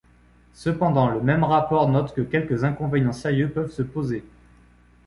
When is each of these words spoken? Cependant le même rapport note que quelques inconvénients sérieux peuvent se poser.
Cependant 0.55 1.09
le 1.11 1.21
même 1.21 1.43
rapport 1.43 1.87
note 1.87 2.15
que 2.15 2.21
quelques 2.21 2.63
inconvénients 2.63 3.13
sérieux 3.13 3.51
peuvent 3.51 3.69
se 3.69 3.83
poser. 3.83 4.25